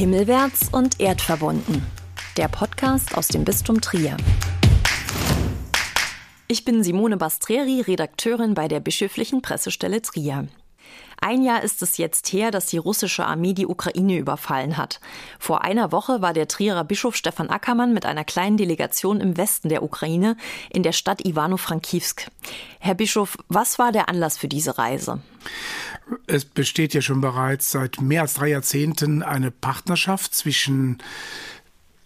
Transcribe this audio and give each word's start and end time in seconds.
Himmelwärts 0.00 0.70
und 0.72 0.98
erdverbunden. 0.98 1.84
Der 2.38 2.48
Podcast 2.48 3.18
aus 3.18 3.28
dem 3.28 3.44
Bistum 3.44 3.82
Trier. 3.82 4.16
Ich 6.48 6.64
bin 6.64 6.82
Simone 6.82 7.18
Bastreri, 7.18 7.82
Redakteurin 7.82 8.54
bei 8.54 8.66
der 8.66 8.80
bischöflichen 8.80 9.42
Pressestelle 9.42 10.00
Trier. 10.00 10.48
Ein 11.22 11.42
Jahr 11.42 11.62
ist 11.62 11.82
es 11.82 11.98
jetzt 11.98 12.32
her, 12.32 12.50
dass 12.50 12.66
die 12.66 12.78
russische 12.78 13.26
Armee 13.26 13.52
die 13.52 13.66
Ukraine 13.66 14.16
überfallen 14.16 14.78
hat. 14.78 15.00
Vor 15.38 15.62
einer 15.62 15.92
Woche 15.92 16.22
war 16.22 16.32
der 16.32 16.48
Trierer 16.48 16.82
Bischof 16.82 17.14
Stefan 17.14 17.50
Ackermann 17.50 17.92
mit 17.92 18.06
einer 18.06 18.24
kleinen 18.24 18.56
Delegation 18.56 19.20
im 19.20 19.36
Westen 19.36 19.68
der 19.68 19.82
Ukraine 19.82 20.36
in 20.70 20.82
der 20.82 20.92
Stadt 20.92 21.24
Ivano-Frankivsk. 21.24 22.30
Herr 22.78 22.94
Bischof, 22.94 23.36
was 23.48 23.78
war 23.78 23.92
der 23.92 24.08
Anlass 24.08 24.38
für 24.38 24.48
diese 24.48 24.78
Reise? 24.78 25.20
Es 26.26 26.46
besteht 26.46 26.94
ja 26.94 27.02
schon 27.02 27.20
bereits 27.20 27.70
seit 27.70 28.00
mehr 28.00 28.22
als 28.22 28.34
drei 28.34 28.48
Jahrzehnten 28.48 29.22
eine 29.22 29.50
Partnerschaft 29.50 30.34
zwischen 30.34 30.98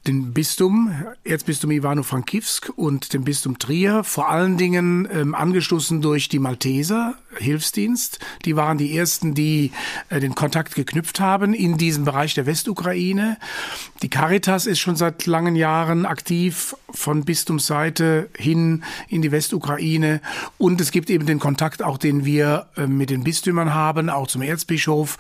dem 0.06 0.32
Bistum, 0.34 0.94
Erzbistum 1.24 1.70
Ivano-Frankivsk 1.70 2.70
und 2.76 3.14
dem 3.14 3.24
Bistum 3.24 3.58
Trier, 3.58 4.04
vor 4.04 4.28
allen 4.28 4.58
Dingen 4.58 5.08
ähm, 5.10 5.34
angestoßen 5.34 6.02
durch 6.02 6.28
die 6.28 6.38
Malteser 6.38 7.14
Hilfsdienst. 7.38 8.18
Die 8.44 8.54
waren 8.54 8.76
die 8.76 8.96
ersten, 8.96 9.34
die 9.34 9.72
äh, 10.10 10.20
den 10.20 10.34
Kontakt 10.34 10.74
geknüpft 10.74 11.20
haben 11.20 11.54
in 11.54 11.78
diesem 11.78 12.04
Bereich 12.04 12.34
der 12.34 12.44
Westukraine. 12.44 13.38
Die 14.02 14.10
Caritas 14.10 14.66
ist 14.66 14.78
schon 14.78 14.96
seit 14.96 15.24
langen 15.24 15.56
Jahren 15.56 16.04
aktiv 16.04 16.76
von 16.90 17.24
Bistumsseite 17.24 18.28
hin 18.36 18.84
in 19.08 19.22
die 19.22 19.32
Westukraine 19.32 20.20
und 20.58 20.80
es 20.82 20.90
gibt 20.90 21.08
eben 21.08 21.24
den 21.24 21.38
Kontakt 21.38 21.82
auch, 21.82 21.96
den 21.96 22.26
wir 22.26 22.66
äh, 22.76 22.86
mit 22.86 23.08
den 23.08 23.24
Bistümern 23.24 23.72
haben, 23.72 24.10
auch 24.10 24.26
zum 24.26 24.42
Erzbischof 24.42 25.18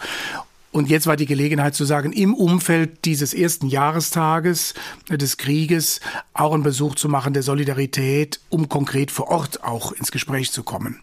und 0.74 0.90
jetzt 0.90 1.06
war 1.06 1.14
die 1.14 1.26
Gelegenheit 1.26 1.76
zu 1.76 1.84
sagen, 1.84 2.12
im 2.12 2.34
Umfeld 2.34 3.04
dieses 3.04 3.32
ersten 3.32 3.68
Jahrestages 3.68 4.74
des 5.08 5.36
Krieges 5.36 6.00
auch 6.32 6.52
einen 6.52 6.64
Besuch 6.64 6.96
zu 6.96 7.08
machen 7.08 7.32
der 7.32 7.44
Solidarität, 7.44 8.40
um 8.48 8.68
konkret 8.68 9.12
vor 9.12 9.28
Ort 9.28 9.62
auch 9.62 9.92
ins 9.92 10.10
Gespräch 10.10 10.50
zu 10.50 10.64
kommen. 10.64 11.00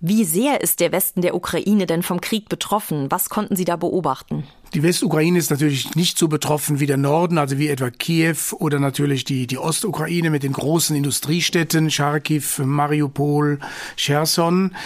Wie 0.00 0.24
sehr 0.24 0.60
ist 0.60 0.80
der 0.80 0.92
Westen 0.92 1.22
der 1.22 1.34
Ukraine 1.34 1.86
denn 1.86 2.02
vom 2.02 2.20
Krieg 2.20 2.50
betroffen? 2.50 3.10
Was 3.10 3.30
konnten 3.30 3.56
Sie 3.56 3.64
da 3.64 3.76
beobachten? 3.76 4.44
Die 4.76 4.82
Westukraine 4.82 5.38
ist 5.38 5.50
natürlich 5.50 5.94
nicht 5.94 6.18
so 6.18 6.28
betroffen 6.28 6.80
wie 6.80 6.86
der 6.86 6.98
Norden, 6.98 7.38
also 7.38 7.56
wie 7.56 7.68
etwa 7.68 7.88
Kiew 7.88 8.36
oder 8.58 8.78
natürlich 8.78 9.24
die, 9.24 9.46
die 9.46 9.56
Ostukraine 9.56 10.28
mit 10.28 10.42
den 10.42 10.52
großen 10.52 10.94
Industriestädten, 10.94 11.90
Charkiw, 11.90 12.62
Mariupol, 12.62 13.58
Cherson. 13.96 14.76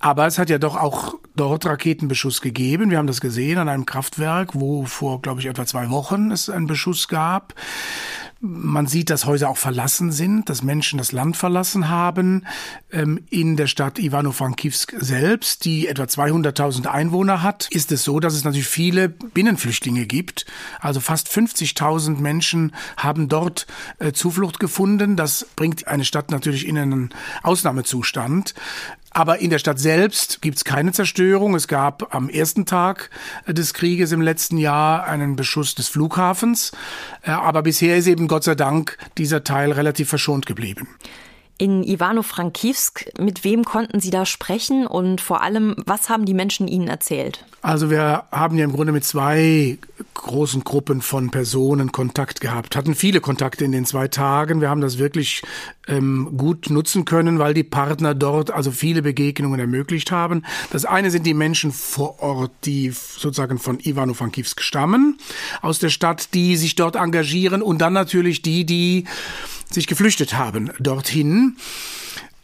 Aber 0.00 0.26
es 0.26 0.40
hat 0.40 0.50
ja 0.50 0.58
doch 0.58 0.74
auch 0.74 1.14
dort 1.36 1.64
Raketenbeschuss 1.64 2.40
gegeben. 2.40 2.90
Wir 2.90 2.98
haben 2.98 3.06
das 3.06 3.20
gesehen 3.20 3.58
an 3.58 3.68
einem 3.68 3.86
Kraftwerk, 3.86 4.56
wo 4.56 4.84
vor, 4.84 5.22
glaube 5.22 5.40
ich, 5.40 5.46
etwa 5.46 5.64
zwei 5.64 5.90
Wochen 5.90 6.32
es 6.32 6.50
einen 6.50 6.66
Beschuss 6.66 7.06
gab. 7.06 7.54
Man 8.40 8.86
sieht, 8.86 9.08
dass 9.08 9.24
Häuser 9.24 9.48
auch 9.48 9.56
verlassen 9.56 10.12
sind, 10.12 10.50
dass 10.50 10.62
Menschen 10.62 10.98
das 10.98 11.10
Land 11.10 11.38
verlassen 11.38 11.88
haben. 11.88 12.46
Ähm, 12.92 13.24
in 13.30 13.56
der 13.56 13.66
Stadt 13.66 13.98
Ivano-Frankivsk 13.98 14.94
selbst, 14.98 15.64
die 15.64 15.88
etwa 15.88 16.02
200.000 16.02 16.86
Einwohner 16.86 17.42
hat, 17.42 17.66
ist 17.70 17.92
es 17.92 18.04
so, 18.04 18.20
dass 18.20 18.34
es 18.34 18.44
natürlich 18.44 18.68
viele 18.68 19.08
Binnenflüchtlinge 19.08 20.04
gibt. 20.04 20.44
Also 20.80 21.00
fast 21.00 21.28
50.000 21.28 22.18
Menschen 22.18 22.74
haben 22.98 23.28
dort 23.28 23.66
äh, 24.00 24.12
Zuflucht 24.12 24.60
gefunden. 24.60 25.16
Das 25.16 25.46
bringt 25.56 25.88
eine 25.88 26.04
Stadt 26.04 26.30
natürlich 26.30 26.66
in 26.66 26.76
einen 26.76 27.10
Ausnahmezustand. 27.42 28.54
Aber 29.16 29.38
in 29.38 29.48
der 29.48 29.58
Stadt 29.58 29.78
selbst 29.78 30.42
gibt 30.42 30.58
es 30.58 30.64
keine 30.64 30.92
Zerstörung. 30.92 31.54
Es 31.54 31.68
gab 31.68 32.14
am 32.14 32.28
ersten 32.28 32.66
Tag 32.66 33.08
des 33.48 33.72
Krieges 33.72 34.12
im 34.12 34.20
letzten 34.20 34.58
Jahr 34.58 35.04
einen 35.04 35.36
Beschuss 35.36 35.74
des 35.74 35.88
Flughafens. 35.88 36.72
Äh, 37.22 37.30
aber 37.30 37.62
bisher 37.62 37.96
ist 37.96 38.08
eben 38.08 38.28
Gott 38.28 38.44
sei 38.44 38.54
Dank 38.54 38.98
dieser 39.16 39.42
Teil 39.42 39.72
relativ 39.72 40.10
verschont 40.10 40.44
geblieben. 40.44 40.86
In 41.58 41.82
Ivano-Frankivsk, 41.82 43.06
mit 43.18 43.42
wem 43.42 43.64
konnten 43.64 43.98
Sie 43.98 44.10
da 44.10 44.26
sprechen 44.26 44.86
und 44.86 45.22
vor 45.22 45.40
allem, 45.40 45.74
was 45.86 46.10
haben 46.10 46.26
die 46.26 46.34
Menschen 46.34 46.68
Ihnen 46.68 46.86
erzählt? 46.86 47.46
Also 47.62 47.90
wir 47.90 48.24
haben 48.30 48.58
ja 48.58 48.64
im 48.64 48.72
Grunde 48.72 48.92
mit 48.92 49.04
zwei 49.04 49.78
großen 50.12 50.64
Gruppen 50.64 51.00
von 51.00 51.30
Personen 51.30 51.92
Kontakt 51.92 52.42
gehabt, 52.42 52.76
hatten 52.76 52.94
viele 52.94 53.20
Kontakte 53.20 53.64
in 53.64 53.72
den 53.72 53.86
zwei 53.86 54.06
Tagen. 54.08 54.60
Wir 54.60 54.68
haben 54.68 54.82
das 54.82 54.98
wirklich 54.98 55.42
ähm, 55.88 56.34
gut 56.36 56.68
nutzen 56.68 57.06
können, 57.06 57.38
weil 57.38 57.54
die 57.54 57.64
Partner 57.64 58.14
dort 58.14 58.50
also 58.50 58.70
viele 58.70 59.00
Begegnungen 59.00 59.58
ermöglicht 59.58 60.10
haben. 60.10 60.42
Das 60.70 60.84
eine 60.84 61.10
sind 61.10 61.24
die 61.24 61.34
Menschen 61.34 61.72
vor 61.72 62.20
Ort, 62.20 62.52
die 62.64 62.90
sozusagen 62.90 63.58
von 63.58 63.78
Ivano-Frankivsk 63.80 64.60
stammen, 64.60 65.18
aus 65.62 65.78
der 65.78 65.90
Stadt, 65.90 66.34
die 66.34 66.56
sich 66.56 66.74
dort 66.74 66.96
engagieren 66.96 67.62
und 67.62 67.78
dann 67.78 67.94
natürlich 67.94 68.42
die, 68.42 68.66
die 68.66 69.04
sich 69.70 69.86
geflüchtet 69.86 70.34
haben 70.34 70.70
dorthin, 70.78 71.56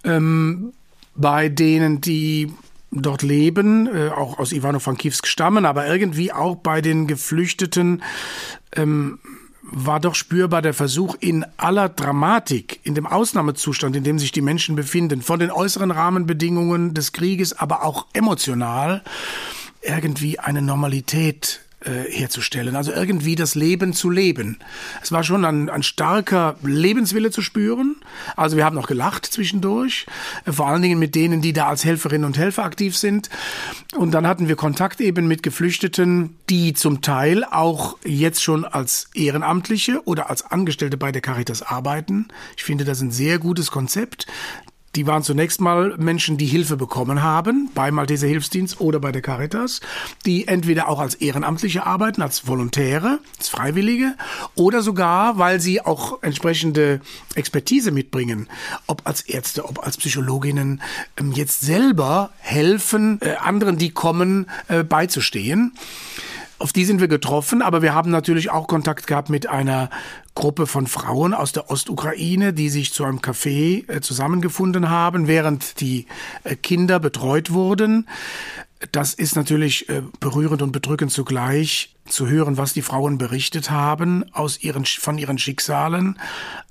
ähm, 0.05 0.73
bei 1.15 1.49
denen, 1.49 2.01
die 2.01 2.53
dort 2.91 3.23
leben, 3.23 3.87
äh, 3.87 4.11
auch 4.11 4.39
aus 4.39 4.53
Ivano-Frankivsk 4.53 5.27
stammen, 5.27 5.65
aber 5.65 5.87
irgendwie 5.87 6.33
auch 6.33 6.57
bei 6.57 6.81
den 6.81 7.07
Geflüchteten 7.07 8.03
ähm, 8.77 9.19
war 9.63 10.01
doch 10.01 10.15
spürbar 10.15 10.61
der 10.61 10.75
Versuch, 10.75 11.17
in 11.21 11.47
aller 11.57 11.89
Dramatik, 11.89 12.81
in 12.83 12.95
dem 12.95 13.07
Ausnahmezustand, 13.07 13.97
in 13.97 14.05
dem 14.05 14.19
sich 14.19 14.33
die 14.33 14.43
Menschen 14.43 14.77
befinden, 14.77 15.23
von 15.23 15.41
den 15.41 15.51
äußeren 15.51 15.91
Rahmenbedingungen 15.91 16.93
des 16.93 17.13
Krieges, 17.13 17.59
aber 17.59 17.85
auch 17.85 18.07
emotional, 18.13 19.03
irgendwie 19.81 20.39
eine 20.39 20.61
Normalität 20.61 21.61
äh, 21.85 22.11
herzustellen. 22.11 22.77
Also 22.77 22.93
irgendwie 22.93 23.35
das 23.35 23.55
Leben 23.55 23.93
zu 23.93 24.11
leben. 24.11 24.59
Es 25.03 25.13
war 25.13 25.25
schon 25.25 25.45
ein, 25.45 25.69
ein 25.69 25.83
starker 25.83 26.57
Lebenswille 26.63 27.31
zu 27.31 27.43
spüren. 27.43 27.97
Also 28.37 28.57
wir 28.57 28.65
haben 28.65 28.77
noch 28.77 28.87
gelacht 28.87 29.27
zwischendurch, 29.27 30.07
äh, 30.45 30.53
vor 30.53 30.69
allen 30.69 30.83
Dingen 30.83 30.99
mit 30.99 31.15
denen, 31.15 31.41
die 31.41 31.53
da 31.53 31.69
als 31.69 31.85
Helferinnen 31.85 32.25
und 32.25 32.39
Helfer 32.39 32.65
aktiv 32.65 32.97
sind. 32.97 33.31
Und 33.97 34.13
dann 34.13 34.27
hatten 34.27 34.49
wir 34.49 34.57
Kontakt 34.57 35.01
eben 35.01 35.27
mit 35.27 35.43
Geflüchteten, 35.43 36.37
die 36.49 36.73
zum 36.73 37.03
Teil 37.03 37.45
auch 37.45 37.97
jetzt 38.05 38.43
schon 38.43 38.65
als 38.65 39.09
Ehrenamtliche 39.15 40.03
oder 40.05 40.31
als 40.31 40.43
Angestellte 40.43 40.97
bei 40.97 41.13
der 41.13 41.23
Caritas 41.23 41.63
arbeiten. 41.63 42.29
Ich 42.57 42.65
finde 42.65 42.85
das 42.85 43.01
ein 43.01 43.11
sehr 43.11 43.39
gutes 43.39 43.71
Konzept. 43.71 44.27
Die 44.95 45.07
waren 45.07 45.23
zunächst 45.23 45.61
mal 45.61 45.95
Menschen, 45.97 46.37
die 46.37 46.47
Hilfe 46.47 46.77
bekommen 46.77 47.23
haben 47.23 47.71
beim 47.75 47.95
Malteser 47.95 48.27
Hilfsdienst 48.27 48.79
oder 48.79 49.01
bei 49.01 49.11
der 49.11 49.23
Caritas, 49.23 49.81
die 50.27 50.47
entweder 50.47 50.89
auch 50.89 51.01
als 51.01 51.15
Ehrenamtliche 51.15 51.87
arbeiten, 51.87 52.21
als 52.21 52.47
Volontäre, 52.47 53.19
als 53.39 53.49
Freiwillige 53.49 54.15
oder 54.55 54.83
sogar, 54.83 55.39
weil 55.39 55.61
sie 55.61 55.81
auch 55.81 56.23
entsprechende 56.23 57.01
Expertise 57.35 57.91
mitbringen, 57.91 58.49
ob 58.87 59.01
als 59.05 59.23
Ärzte, 59.23 59.65
ob 59.65 59.83
als 59.83 59.97
Psychologinnen, 59.97 60.83
ähm, 61.17 61.33
jetzt 61.33 61.63
selber 61.63 62.31
helfen, 62.39 63.19
äh, 63.23 63.37
anderen, 63.37 63.79
die 63.79 63.91
kommen, 63.91 64.47
äh, 64.69 64.85
beizustehen. 64.85 65.73
Auf 66.63 66.73
die 66.73 66.85
sind 66.85 67.01
wir 67.01 67.09
getroffen, 67.09 67.61
aber 67.61 67.83
wir 67.83 67.93
haben 67.93 68.13
natürlich 68.13 68.51
auch 68.51 68.69
Kontakt 68.69 69.09
gehabt 69.09 69.29
mit 69.29 69.49
einer 69.49 69.91
Gruppe 70.37 70.69
von 70.69 70.87
Frauen 70.87 71.35
aus 71.35 71.51
der 71.51 71.71
Ostukraine, 71.71 72.53
die 72.53 72.69
sich 72.69 72.93
zu 72.93 73.03
einem 73.03 73.19
Café 73.19 73.91
äh, 73.91 74.01
zusammengefunden 74.01 74.89
haben, 74.89 75.27
während 75.27 75.81
die 75.81 76.07
äh, 76.45 76.55
Kinder 76.55 77.01
betreut 77.01 77.51
wurden. 77.51 78.07
Das 78.93 79.13
ist 79.13 79.35
natürlich 79.35 79.89
äh, 79.89 80.03
berührend 80.21 80.63
und 80.63 80.71
bedrückend 80.71 81.11
zugleich 81.11 81.97
zu 82.07 82.29
hören, 82.29 82.57
was 82.59 82.73
die 82.73 82.83
Frauen 82.83 83.19
berichtet 83.19 83.73
haben 83.73 84.25
aus 84.33 84.63
ihren, 84.63 84.85
von 84.85 85.19
ihren 85.19 85.39
Schicksalen, 85.39 86.17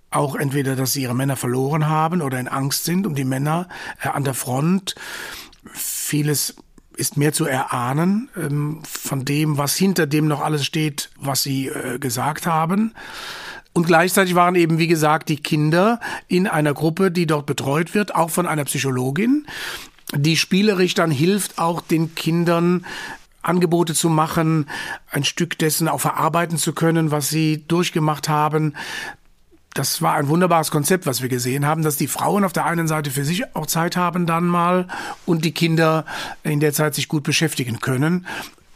auch 0.09 0.35
entweder, 0.35 0.77
dass 0.77 0.93
sie 0.93 1.01
ihre 1.01 1.15
Männer 1.15 1.35
verloren 1.35 1.89
haben 1.89 2.21
oder 2.21 2.39
in 2.39 2.47
Angst 2.47 2.85
sind 2.85 3.05
um 3.05 3.13
die 3.13 3.25
Männer 3.25 3.67
äh, 4.01 4.07
an 4.07 4.23
der 4.23 4.35
Front. 4.35 4.95
Vieles 5.73 6.55
ist 7.01 7.17
mehr 7.17 7.33
zu 7.33 7.45
erahnen 7.45 8.29
ähm, 8.37 8.79
von 8.83 9.25
dem, 9.25 9.57
was 9.57 9.75
hinter 9.75 10.07
dem 10.07 10.27
noch 10.27 10.39
alles 10.41 10.65
steht, 10.65 11.09
was 11.19 11.43
Sie 11.43 11.67
äh, 11.67 11.99
gesagt 11.99 12.45
haben. 12.45 12.93
Und 13.73 13.87
gleichzeitig 13.87 14.35
waren 14.35 14.55
eben, 14.55 14.77
wie 14.79 14.87
gesagt, 14.87 15.29
die 15.29 15.37
Kinder 15.37 15.99
in 16.27 16.47
einer 16.47 16.73
Gruppe, 16.73 17.09
die 17.11 17.25
dort 17.25 17.45
betreut 17.45 17.93
wird, 17.93 18.15
auch 18.15 18.29
von 18.29 18.45
einer 18.45 18.65
Psychologin, 18.65 19.47
die 20.13 20.37
spielerisch 20.37 20.93
dann 20.93 21.11
hilft, 21.11 21.57
auch 21.57 21.81
den 21.81 22.15
Kindern 22.15 22.85
Angebote 23.41 23.95
zu 23.95 24.09
machen, 24.09 24.67
ein 25.09 25.23
Stück 25.23 25.57
dessen 25.57 25.87
auch 25.87 26.01
verarbeiten 26.01 26.57
zu 26.57 26.73
können, 26.73 27.09
was 27.09 27.29
sie 27.29 27.63
durchgemacht 27.67 28.29
haben, 28.29 28.75
das 29.73 30.01
war 30.01 30.15
ein 30.15 30.27
wunderbares 30.27 30.71
Konzept, 30.71 31.05
was 31.05 31.21
wir 31.21 31.29
gesehen 31.29 31.65
haben, 31.65 31.81
dass 31.81 31.97
die 31.97 32.07
Frauen 32.07 32.43
auf 32.43 32.53
der 32.53 32.65
einen 32.65 32.87
Seite 32.87 33.09
für 33.11 33.23
sich 33.23 33.55
auch 33.55 33.65
Zeit 33.65 33.95
haben 33.95 34.25
dann 34.25 34.45
mal 34.45 34.87
und 35.25 35.45
die 35.45 35.53
Kinder 35.53 36.05
in 36.43 36.59
der 36.59 36.73
Zeit 36.73 36.95
sich 36.95 37.07
gut 37.07 37.23
beschäftigen 37.23 37.79
können. 37.79 38.27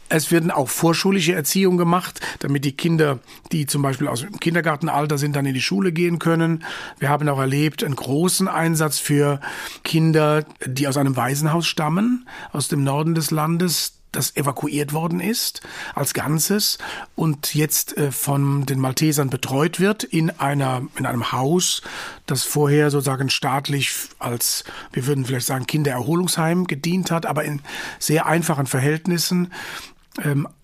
Es 0.08 0.30
werden 0.30 0.52
auch 0.52 0.68
vorschulische 0.68 1.34
Erziehung 1.34 1.76
gemacht, 1.76 2.20
damit 2.38 2.64
die 2.64 2.76
Kinder, 2.76 3.18
die 3.50 3.66
zum 3.66 3.82
Beispiel 3.82 4.06
aus 4.06 4.20
dem 4.20 4.38
Kindergartenalter 4.38 5.18
sind, 5.18 5.34
dann 5.34 5.46
in 5.46 5.54
die 5.54 5.60
Schule 5.60 5.90
gehen 5.90 6.20
können. 6.20 6.64
Wir 7.00 7.08
haben 7.08 7.28
auch 7.28 7.40
erlebt 7.40 7.82
einen 7.82 7.96
großen 7.96 8.46
Einsatz 8.46 8.98
für 8.98 9.40
Kinder, 9.82 10.44
die 10.64 10.86
aus 10.86 10.96
einem 10.96 11.16
Waisenhaus 11.16 11.66
stammen, 11.66 12.28
aus 12.52 12.68
dem 12.68 12.84
Norden 12.84 13.16
des 13.16 13.32
Landes, 13.32 13.95
das 14.12 14.36
evakuiert 14.36 14.92
worden 14.92 15.20
ist 15.20 15.60
als 15.94 16.14
Ganzes 16.14 16.78
und 17.14 17.54
jetzt 17.54 17.96
äh, 17.96 18.10
von 18.10 18.66
den 18.66 18.80
Maltesern 18.80 19.30
betreut 19.30 19.78
wird 19.80 20.04
in 20.04 20.30
einer 20.30 20.82
in 20.96 21.06
einem 21.06 21.32
Haus, 21.32 21.82
das 22.26 22.44
vorher 22.44 22.90
sozusagen 22.90 23.30
staatlich 23.30 23.92
als 24.18 24.64
wir 24.92 25.06
würden 25.06 25.24
vielleicht 25.24 25.46
sagen 25.46 25.66
Kindererholungsheim 25.66 26.66
gedient 26.66 27.10
hat, 27.10 27.26
aber 27.26 27.44
in 27.44 27.60
sehr 27.98 28.26
einfachen 28.26 28.66
Verhältnissen 28.66 29.52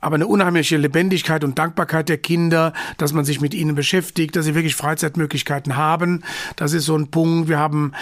aber 0.01 0.15
eine 0.15 0.27
unheimliche 0.27 0.77
Lebendigkeit 0.77 1.45
und 1.45 1.59
Dankbarkeit 1.59 2.09
der 2.09 2.19
Kinder, 2.19 2.73
dass 2.97 3.13
man 3.13 3.25
sich 3.25 3.41
mit 3.41 3.53
ihnen 3.53 3.75
beschäftigt, 3.75 4.35
dass 4.35 4.47
sie 4.47 4.55
wirklich 4.55 4.75
Freizeitmöglichkeiten 4.75 5.77
haben. 5.77 6.23
Das 6.57 6.73
ist 6.73 6.87
so 6.87 6.97
ein 6.97 7.09
Punkt. 7.09 7.49
Wir 7.49 7.59
haben, 7.59 7.93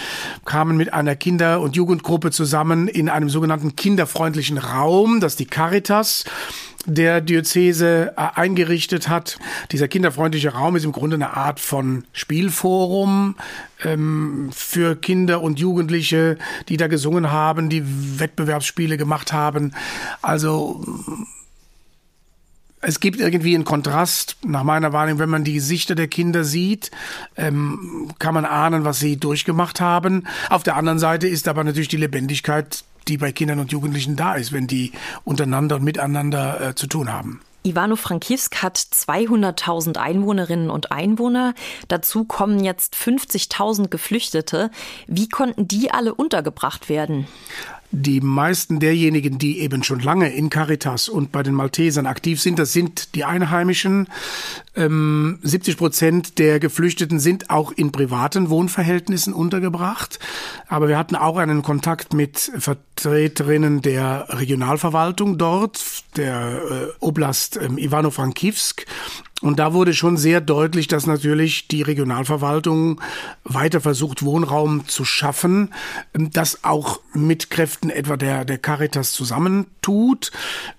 kamen 0.44 0.76
mit 0.76 0.94
einer 0.94 1.16
Kinder- 1.16 1.60
und 1.60 1.74
Jugendgruppe 1.74 2.30
zusammen 2.30 2.86
in 2.86 3.08
einem 3.08 3.28
sogenannten 3.28 3.74
kinderfreundlichen 3.74 4.58
Raum, 4.58 5.20
das 5.20 5.36
die 5.36 5.46
Caritas 5.46 6.24
der 6.86 7.20
Diözese 7.20 8.14
äh, 8.16 8.40
eingerichtet 8.40 9.08
hat. 9.08 9.38
Dieser 9.72 9.88
kinderfreundliche 9.88 10.50
Raum 10.50 10.76
ist 10.76 10.84
im 10.84 10.92
Grunde 10.92 11.16
eine 11.16 11.36
Art 11.36 11.60
von 11.60 12.04
Spielforum 12.12 13.36
ähm, 13.84 14.50
für 14.52 14.96
Kinder 14.96 15.42
und 15.42 15.58
Jugendliche, 15.58 16.38
die 16.68 16.76
da 16.76 16.86
gesungen 16.86 17.30
haben, 17.30 17.68
die 17.68 17.82
Wettbewerbsspiele 18.18 18.96
gemacht 18.96 19.32
haben. 19.32 19.74
Also 20.22 20.82
es 22.82 23.00
gibt 23.00 23.20
irgendwie 23.20 23.54
einen 23.54 23.64
Kontrast, 23.64 24.36
nach 24.42 24.64
meiner 24.64 24.92
Wahrnehmung, 24.92 25.20
wenn 25.20 25.30
man 25.30 25.44
die 25.44 25.54
Gesichter 25.54 25.94
der 25.94 26.08
Kinder 26.08 26.44
sieht, 26.44 26.90
ähm, 27.36 28.10
kann 28.18 28.34
man 28.34 28.44
ahnen, 28.44 28.84
was 28.84 28.98
sie 28.98 29.18
durchgemacht 29.18 29.80
haben. 29.80 30.26
Auf 30.48 30.62
der 30.62 30.76
anderen 30.76 30.98
Seite 30.98 31.28
ist 31.28 31.48
aber 31.48 31.62
natürlich 31.62 31.88
die 31.88 31.96
Lebendigkeit, 31.98 32.84
die 33.08 33.18
bei 33.18 33.32
Kindern 33.32 33.58
und 33.58 33.72
Jugendlichen 33.72 34.16
da 34.16 34.34
ist, 34.34 34.52
wenn 34.52 34.66
die 34.66 34.92
untereinander 35.24 35.76
und 35.76 35.84
miteinander 35.84 36.60
äh, 36.60 36.74
zu 36.74 36.86
tun 36.86 37.12
haben. 37.12 37.40
Ivano-Frankivsk 37.62 38.62
hat 38.62 38.78
200.000 38.78 39.98
Einwohnerinnen 39.98 40.70
und 40.70 40.92
Einwohner. 40.92 41.54
Dazu 41.88 42.24
kommen 42.24 42.64
jetzt 42.64 42.94
50.000 42.94 43.88
Geflüchtete. 43.88 44.70
Wie 45.06 45.28
konnten 45.28 45.68
die 45.68 45.90
alle 45.90 46.14
untergebracht 46.14 46.88
werden? 46.88 47.26
Die 47.92 48.20
meisten 48.20 48.78
derjenigen, 48.78 49.38
die 49.38 49.58
eben 49.60 49.82
schon 49.82 49.98
lange 49.98 50.32
in 50.32 50.48
Caritas 50.48 51.08
und 51.08 51.32
bei 51.32 51.42
den 51.42 51.54
Maltesern 51.54 52.06
aktiv 52.06 52.40
sind, 52.40 52.58
das 52.58 52.72
sind 52.72 53.16
die 53.16 53.24
Einheimischen. 53.24 54.06
Ähm, 54.76 55.40
70 55.42 55.76
Prozent 55.76 56.38
der 56.38 56.60
Geflüchteten 56.60 57.18
sind 57.18 57.50
auch 57.50 57.72
in 57.72 57.90
privaten 57.90 58.48
Wohnverhältnissen 58.48 59.32
untergebracht. 59.32 60.20
Aber 60.68 60.86
wir 60.86 60.98
hatten 60.98 61.16
auch 61.16 61.36
einen 61.36 61.62
Kontakt 61.62 62.14
mit 62.14 62.52
Vertreterinnen 62.56 63.82
der 63.82 64.26
Regionalverwaltung 64.28 65.36
dort, 65.36 65.82
der 66.16 66.62
äh, 66.70 66.86
Oblast 67.00 67.58
ähm, 67.60 67.76
Ivano-Frankivsk 67.76 68.86
und 69.42 69.58
da 69.58 69.72
wurde 69.72 69.94
schon 69.94 70.18
sehr 70.18 70.40
deutlich, 70.40 70.86
dass 70.86 71.06
natürlich 71.06 71.66
die 71.68 71.80
Regionalverwaltung 71.82 73.00
weiter 73.44 73.80
versucht, 73.80 74.22
Wohnraum 74.22 74.86
zu 74.86 75.04
schaffen, 75.06 75.72
das 76.12 76.62
auch 76.62 77.00
mit 77.14 77.48
Kräften 77.48 77.88
etwa 77.88 78.18
der, 78.18 78.44
der 78.44 78.58
Caritas 78.58 79.12
zusammentut. 79.12 80.30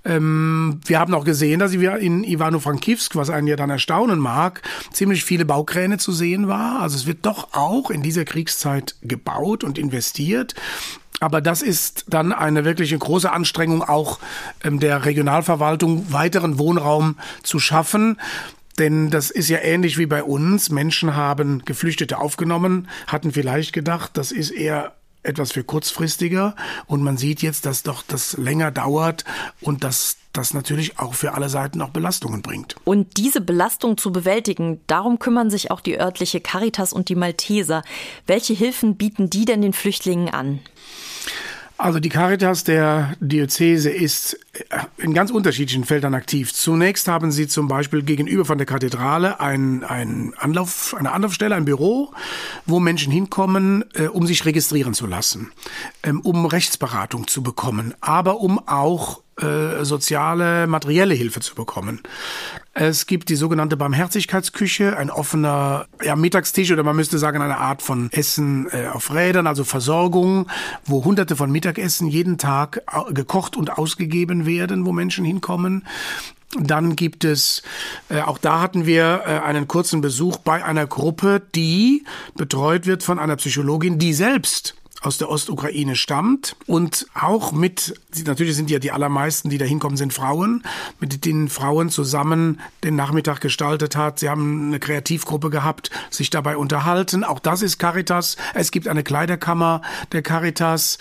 Ähm, 0.06 0.80
wir 0.86 1.00
haben 1.00 1.16
auch 1.16 1.25
gesehen, 1.25 1.60
dass 1.60 1.72
wir 1.72 1.98
in 1.98 2.24
Ivano-Frankivsk, 2.24 3.16
was 3.16 3.31
einen 3.31 3.48
ja 3.48 3.56
dann 3.56 3.72
erstaunen 3.72 4.19
mag, 4.19 4.62
ziemlich 4.94 5.24
viele 5.24 5.46
Baukräne 5.46 5.98
zu 5.98 6.12
sehen 6.12 6.48
war. 6.48 6.81
Also 6.81 6.98
es 6.98 7.08
wird 7.08 7.25
doch 7.25 7.54
auch 7.54 7.90
in 7.90 8.04
dieser 8.04 8.25
Kriegszeit 8.25 8.96
gebaut 9.02 9.63
und 9.63 9.80
investiert. 9.80 10.54
Aber 11.22 11.40
das 11.40 11.62
ist 11.62 12.06
dann 12.10 12.34
eine 12.34 12.66
wirklich 12.66 12.98
große 12.98 13.32
Anstrengung 13.32 13.84
auch 13.84 14.20
ähm, 14.64 14.80
der 14.80 15.06
Regionalverwaltung, 15.06 16.12
weiteren 16.12 16.58
Wohnraum 16.58 17.18
zu 17.44 17.60
schaffen. 17.60 18.20
Denn 18.80 19.12
das 19.12 19.30
ist 19.30 19.48
ja 19.48 19.60
ähnlich 19.60 20.00
wie 20.00 20.08
bei 20.08 20.24
uns. 20.24 20.72
Menschen 20.72 21.16
haben 21.16 21.64
Geflüchtete 21.64 22.18
aufgenommen, 22.18 22.88
hatten 23.06 23.32
vielleicht 23.32 23.72
gedacht, 23.72 24.12
das 24.16 24.32
ist 24.32 24.50
eher 24.50 24.94
etwas 25.22 25.52
für 25.52 25.64
kurzfristiger. 25.64 26.56
Und 26.88 27.04
man 27.04 27.18
sieht 27.18 27.44
jetzt, 27.44 27.68
dass 27.68 27.84
doch 27.84 28.02
das 28.08 28.38
länger 28.38 28.72
dauert 28.72 29.24
und 29.62 29.84
dass 29.84 30.18
das 30.34 30.56
natürlich 30.56 30.98
auch 30.98 31.14
für 31.14 31.34
alle 31.34 31.50
Seiten 31.50 31.82
auch 31.84 31.90
Belastungen 31.90 32.42
bringt. 32.42 32.78
Und 32.84 33.18
diese 33.18 33.42
Belastung 33.42 33.98
zu 33.98 34.12
bewältigen, 34.12 34.80
darum 34.88 35.20
kümmern 35.20 35.52
sich 35.52 35.70
auch 35.70 35.82
die 35.82 36.00
örtliche 36.00 36.40
Caritas 36.40 36.94
und 36.94 37.10
die 37.10 37.16
Malteser. 37.16 37.84
Welche 38.26 38.54
Hilfen 38.54 38.96
bieten 38.96 39.30
die 39.30 39.46
denn 39.46 39.62
den 39.62 39.74
Flüchtlingen 39.74 40.30
an? 40.30 40.62
Also 41.81 42.00
die 42.00 42.10
Caritas 42.10 42.63
der 42.63 43.16
Diözese 43.22 43.89
ist 43.89 44.38
äh, 44.54 44.78
in 44.98 45.16
ganz 45.16 45.31
unterschiedlichen 45.31 45.83
Feldern 45.83 46.13
aktiv. 46.13 46.54
Zunächst 46.54 47.07
haben 47.07 47.31
sie 47.31 47.48
zum 47.48 47.68
Beispiel 47.68 48.04
gegenüber 48.04 48.45
von 48.45 48.60
der 48.60 48.68
Kathedrale 48.68 49.39
ein, 49.39 49.83
ein 49.83 50.36
Anlauf, 50.38 50.94
eine 50.95 51.12
Anlaufstelle, 51.12 51.56
ein 51.56 51.66
Büro, 51.66 52.13
wo 52.68 52.80
Menschen 52.80 53.12
hinkommen, 53.12 53.83
äh, 53.95 54.06
um 54.06 54.28
sich 54.28 54.45
registrieren 54.45 54.94
zu 54.94 55.07
lassen, 55.07 55.51
ähm, 56.04 56.22
um 56.22 56.45
Rechtsberatung 56.45 57.25
zu 57.25 57.42
bekommen, 57.42 57.95
aber 58.00 58.42
um 58.42 58.60
auch 58.68 59.24
äh, 59.42 59.84
soziale, 59.84 60.68
materielle 60.68 61.16
Hilfe 61.16 61.39
zu 61.39 61.56
bekommen. 61.56 62.04
Es 62.74 63.06
gibt 63.06 63.28
die 63.28 63.36
sogenannte 63.36 63.76
Barmherzigkeitsküche, 63.76 64.96
ein 64.96 65.10
offener 65.10 65.88
ja, 66.04 66.16
Mittagstisch 66.16 66.72
oder 66.72 66.84
man 66.84 66.96
müsste 66.96 67.18
sagen 67.18 67.42
eine 67.42 67.58
Art 67.58 67.82
von 67.82 68.10
Essen 68.14 68.68
äh, 68.72 68.88
auf 68.88 69.14
Rädern, 69.14 69.46
also 69.46 69.66
Versorgung, 69.66 70.48
wo 70.86 71.04
hunderte 71.04 71.36
von 71.36 71.52
Mittagessen 71.52 72.08
jeden 72.08 72.38
Tag 72.38 72.82
gekocht 73.10 73.58
und 73.58 73.78
ausgegeben 73.78 74.46
werden, 74.46 74.86
wo 74.86 74.94
Menschen 74.94 75.26
hinkommen. 75.26 75.86
Dann 76.58 76.96
gibt 76.96 77.26
es, 77.26 77.62
äh, 78.10 78.22
auch 78.22 78.38
da 78.38 78.62
hatten 78.62 78.86
wir 78.86 79.24
äh, 79.26 79.40
einen 79.40 79.68
kurzen 79.68 80.00
Besuch 80.00 80.38
bei 80.38 80.64
einer 80.64 80.88
Gruppe, 80.88 81.42
die 81.54 82.06
betreut 82.36 82.86
wird 82.86 83.04
von 83.04 83.20
einer 83.20 83.36
Psychologin, 83.36 84.00
die 84.00 84.14
selbst 84.14 84.76
aus 85.01 85.18
der 85.18 85.30
Ostukraine 85.30 85.95
stammt 85.95 86.56
und 86.68 87.07
auch 87.15 87.51
mit, 87.51 88.00
natürlich 88.25 88.56
sind 88.56 88.69
ja 88.69 88.77
die 88.77 88.92
allermeisten, 88.92 89.50
die 89.50 89.57
da 89.57 89.65
hinkommen, 89.65 89.98
sind 89.98 90.13
Frauen, 90.13 90.63
mit 91.00 91.25
denen 91.25 91.50
Frauen 91.50 91.89
zusammen 91.89 92.59
den 92.83 92.95
Nachmittag 92.95 93.42
gestaltet 93.42 93.95
hat. 93.95 94.19
Sie 94.19 94.30
haben 94.30 94.68
eine 94.68 94.80
Kreativgruppe 94.80 95.50
gehabt, 95.50 95.89
sich 96.12 96.30
dabei 96.30 96.56
unterhalten. 96.56 97.24
Auch 97.24 97.39
das 97.39 97.63
ist 97.63 97.80
Caritas. 97.80 98.38
Es 98.53 98.69
gibt 98.69 98.88
eine 98.88 99.01
Kleiderkammer 99.01 99.81
der 100.12 100.21
Caritas. 100.21 101.00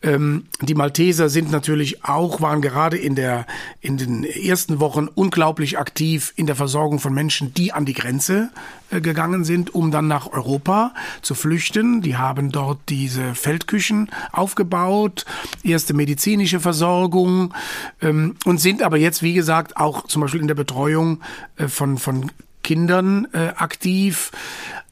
Ähm, 0.00 0.46
die 0.60 0.74
Malteser 0.74 1.28
sind 1.28 1.50
natürlich 1.50 2.04
auch, 2.04 2.40
waren 2.40 2.62
gerade 2.62 2.96
in 2.98 3.16
der, 3.16 3.46
in 3.80 3.96
den 3.96 4.22
ersten 4.22 4.78
Wochen 4.78 5.08
unglaublich 5.08 5.76
aktiv 5.76 6.32
in 6.36 6.46
der 6.46 6.56
Versorgung 6.56 7.00
von 7.00 7.12
Menschen, 7.12 7.52
die 7.52 7.72
an 7.72 7.84
die 7.84 7.94
Grenze 7.94 8.50
gegangen 8.90 9.44
sind, 9.44 9.74
um 9.74 9.90
dann 9.90 10.08
nach 10.08 10.32
Europa 10.32 10.92
zu 11.22 11.34
flüchten. 11.34 12.02
Die 12.02 12.16
haben 12.16 12.50
dort 12.50 12.78
diese 12.88 13.34
Feldküchen 13.34 14.10
aufgebaut, 14.32 15.24
erste 15.62 15.94
medizinische 15.94 16.60
Versorgung 16.60 17.54
ähm, 18.00 18.34
und 18.44 18.58
sind 18.58 18.82
aber 18.82 18.96
jetzt, 18.96 19.22
wie 19.22 19.34
gesagt, 19.34 19.76
auch 19.76 20.06
zum 20.06 20.22
Beispiel 20.22 20.40
in 20.40 20.48
der 20.48 20.54
Betreuung 20.54 21.20
äh, 21.56 21.68
von, 21.68 21.98
von 21.98 22.30
Kindern 22.62 23.28
äh, 23.32 23.52
aktiv. 23.56 24.30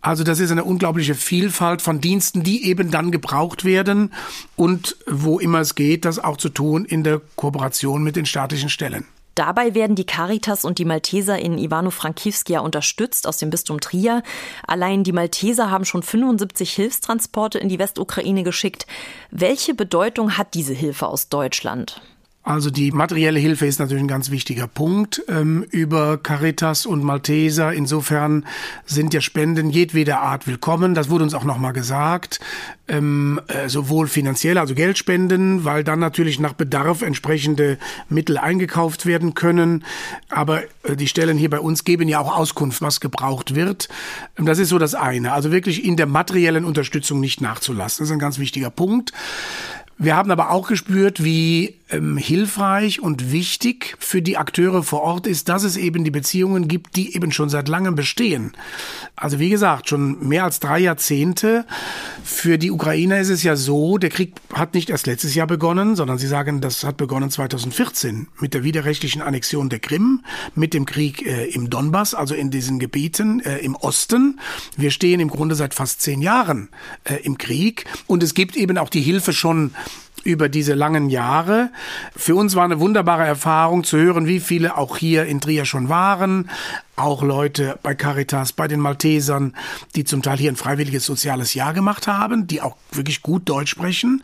Also 0.01 0.25
das 0.25 0.41
ist 0.41 0.51
eine 0.51 0.65
unglaubliche 0.65 1.15
Vielfalt 1.15 1.83
von 1.83 2.01
Diensten, 2.01 2.43
die 2.43 2.67
eben 2.67 2.91
dann 2.91 3.11
gebraucht 3.11 3.65
werden 3.65 4.13
und 4.57 4.97
wo 5.07 5.39
immer 5.39 5.61
es 5.61 5.75
geht, 5.75 6.05
das 6.05 6.19
auch 6.19 6.37
zu 6.37 6.49
tun 6.49 6.85
in 6.85 7.03
der 7.03 7.21
Kooperation 7.37 8.03
mit 8.03 8.17
den 8.17 8.27
staatlichen 8.27 8.69
Stellen. 8.69 9.05
Dabei 9.39 9.77
werden 9.77 9.95
die 9.95 10.05
Caritas 10.05 10.65
und 10.65 10.81
die 10.81 10.85
Malteser 10.85 11.39
in 11.39 11.59
Ivano-Frankivsk 11.59 12.51
ja 12.51 12.59
unterstützt 12.59 13.25
aus 13.25 13.37
dem 13.37 13.51
Bistum 13.51 13.79
Trier. 13.79 14.25
Allein 14.67 15.05
die 15.05 15.13
Malteser 15.13 15.71
haben 15.71 15.85
schon 15.85 16.03
75 16.03 16.73
Hilfstransporte 16.73 17.61
in 17.61 17.69
die 17.69 17.79
Westukraine 17.79 18.43
geschickt. 18.43 18.89
Welche 19.31 19.75
Bedeutung 19.75 20.37
hat 20.37 20.55
diese 20.55 20.75
Hilfe 20.75 21.07
aus 21.07 21.29
Deutschland? 21.29 22.03
Also 22.49 22.71
die 22.71 22.93
materielle 22.93 23.39
Hilfe 23.39 23.67
ist 23.67 23.79
natürlich 23.79 24.03
ein 24.03 24.09
ganz 24.09 24.31
wichtiger 24.31 24.67
Punkt 24.67 25.23
ähm, 25.29 25.67
über 25.71 26.17
Caritas 26.17 26.87
und 26.87 27.05
Malteser. 27.05 27.75
Insofern 27.75 28.47
sind 28.87 29.13
ja 29.13 29.21
Spenden 29.21 29.69
jedweder 29.69 30.23
Art 30.23 30.47
willkommen. 30.47 30.95
Das 30.95 31.11
wurde 31.11 31.25
uns 31.25 31.35
auch 31.35 31.45
nochmal 31.45 31.75
gesagt. 31.75 32.41
Ähm, 32.91 33.39
äh, 33.49 33.69
sowohl 33.69 34.07
finanziell, 34.09 34.57
also 34.57 34.75
Geldspenden, 34.75 35.67
weil 35.67 35.85
dann 35.85 35.99
natürlich 35.99 36.41
nach 36.41 36.55
Bedarf 36.55 37.03
entsprechende 37.03 37.77
Mittel 38.09 38.39
eingekauft 38.39 39.05
werden 39.05 39.35
können. 39.35 39.85
Aber 40.31 40.63
äh, 40.85 40.97
die 40.97 41.07
Stellen 41.07 41.37
hier 41.37 41.51
bei 41.51 41.61
uns 41.61 41.85
geben 41.85 42.09
ja 42.09 42.19
auch 42.19 42.35
Auskunft, 42.35 42.81
was 42.81 43.01
gebraucht 43.01 43.57
wird. 43.57 43.91
Ähm, 44.39 44.47
das 44.47 44.59
ist 44.59 44.71
so 44.71 44.79
das 44.79 44.95
eine. 44.95 45.35
Also 45.35 45.53
wirklich 45.53 45.85
in 45.85 45.99
der 45.99 46.07
materiellen 46.07 46.65
Unterstützung 46.65 47.21
nicht 47.21 47.43
nachzulassen. 47.43 48.05
Das 48.05 48.09
ist 48.09 48.13
ein 48.13 48.19
ganz 48.19 48.39
wichtiger 48.39 48.71
Punkt. 48.71 49.13
Wir 50.01 50.15
haben 50.15 50.31
aber 50.31 50.51
auch 50.53 50.69
gespürt, 50.69 51.25
wie 51.25 51.75
ähm, 51.91 52.17
hilfreich 52.17 53.01
und 53.01 53.33
wichtig 53.33 53.97
für 53.99 54.23
die 54.23 54.37
Akteure 54.37 54.83
vor 54.85 55.01
Ort 55.01 55.27
ist, 55.27 55.49
dass 55.49 55.65
es 55.65 55.77
eben 55.77 56.05
die 56.05 56.11
Beziehungen 56.11 56.69
gibt, 56.69 56.95
die 56.95 57.17
eben 57.17 57.33
schon 57.33 57.49
seit 57.49 57.67
langem 57.67 57.97
bestehen. 57.97 58.53
Also 59.17 59.41
wie 59.41 59.49
gesagt, 59.49 59.89
schon 59.89 60.29
mehr 60.29 60.45
als 60.45 60.61
drei 60.61 60.79
Jahrzehnte. 60.79 61.65
Für 62.23 62.59
die 62.59 62.71
Ukrainer 62.71 63.19
ist 63.19 63.31
es 63.31 63.43
ja 63.43 63.57
so, 63.57 63.99
der 63.99 64.11
Krieg 64.11 64.35
hat 64.53 64.75
nicht 64.75 64.91
erst 64.91 65.07
letztes 65.07 65.35
Jahr 65.35 65.47
begonnen, 65.47 65.97
sondern 65.97 66.19
sie 66.19 66.29
sagen, 66.29 66.61
das 66.61 66.85
hat 66.85 66.97
begonnen 66.97 67.31
2014 67.31 68.29
mit 68.39 68.55
der 68.55 68.63
widerrechtlichen 68.63 69.23
Annexion 69.23 69.69
der 69.69 69.81
Krim, 69.81 70.23
mit 70.55 70.75
dem 70.75 70.87
Krieg 70.87 71.27
äh, 71.27 71.47
im 71.47 71.71
Donbass, 71.71 72.15
also 72.15 72.35
in 72.35 72.51
diesen 72.51 72.79
Gebieten 72.79 73.41
äh, 73.41 73.59
im 73.59 73.75
Osten. 73.75 74.39
Wir 74.77 74.91
stehen 74.91 75.21
im 75.21 75.31
Grunde 75.31 75.55
seit 75.55 75.75
fast 75.75 76.03
zehn 76.03 76.21
Jahren 76.23 76.69
äh, 77.05 77.17
im 77.23 77.39
Krieg 77.39 77.87
und 78.07 78.23
es 78.23 78.35
gibt 78.35 78.57
eben 78.57 78.79
auch 78.79 78.91
die 78.91 79.01
Hilfe 79.01 79.33
schon 79.33 79.73
über 80.25 80.49
diese 80.49 80.75
langen 80.75 81.11
Jahre. 81.11 81.71
Für 82.17 82.35
uns 82.35 82.55
war 82.55 82.65
eine 82.65 82.81
wunderbare 82.81 83.25
Erfahrung 83.25 83.85
zu 83.85 83.99
hören, 83.99 84.27
wie 84.27 84.41
viele 84.41 84.77
auch 84.77 84.97
hier 84.97 85.27
in 85.27 85.41
Trier 85.41 85.65
schon 85.65 85.89
waren. 85.89 86.51
Auch 86.97 87.23
Leute 87.23 87.79
bei 87.83 87.95
Caritas, 87.95 88.53
bei 88.53 88.69
den 88.69 88.81
Maltesern, 88.81 89.55
die 89.95 90.05
zum 90.05 90.23
Teil 90.23 90.39
hier 90.39 90.51
ein 90.51 90.57
freiwilliges 90.57 91.05
soziales 91.05 91.55
Jahr 91.55 91.73
gemacht 91.73 92.07
haben, 92.07 92.47
die 92.47 92.61
auch 92.61 92.77
wirklich 92.93 93.23
gut 93.23 93.49
Deutsch 93.49 93.71
sprechen. 93.71 94.23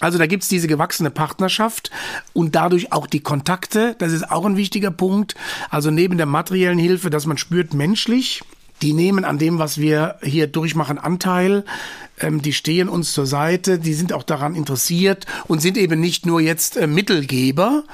Also 0.00 0.18
da 0.18 0.26
gibt's 0.26 0.48
diese 0.48 0.66
gewachsene 0.66 1.10
Partnerschaft 1.10 1.90
und 2.32 2.54
dadurch 2.54 2.92
auch 2.92 3.06
die 3.06 3.20
Kontakte. 3.20 3.94
Das 3.98 4.12
ist 4.12 4.30
auch 4.30 4.44
ein 4.44 4.56
wichtiger 4.56 4.90
Punkt. 4.90 5.34
Also 5.70 5.90
neben 5.90 6.16
der 6.16 6.26
materiellen 6.26 6.78
Hilfe, 6.78 7.10
dass 7.10 7.26
man 7.26 7.38
spürt 7.38 7.74
menschlich, 7.74 8.42
die 8.82 8.92
nehmen 8.92 9.24
an 9.24 9.38
dem, 9.38 9.58
was 9.58 9.78
wir 9.78 10.16
hier 10.22 10.46
durchmachen, 10.46 10.98
Anteil. 10.98 11.64
Ähm, 12.20 12.42
die 12.42 12.52
stehen 12.52 12.88
uns 12.88 13.12
zur 13.12 13.26
Seite, 13.26 13.78
die 13.78 13.94
sind 13.94 14.12
auch 14.12 14.22
daran 14.22 14.54
interessiert 14.54 15.26
und 15.46 15.60
sind 15.60 15.76
eben 15.76 16.00
nicht 16.00 16.26
nur 16.26 16.40
jetzt 16.40 16.76
äh, 16.76 16.86
Mittelgeber. 16.86 17.84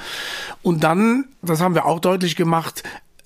Und 0.62 0.84
dann, 0.84 1.26
das 1.42 1.60
haben 1.60 1.74
wir 1.74 1.86
auch 1.86 2.00
deutlich 2.00 2.36
gemacht, 2.36 2.82